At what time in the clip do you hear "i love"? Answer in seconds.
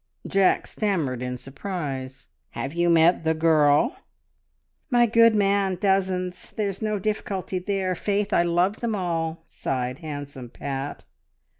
8.33-8.79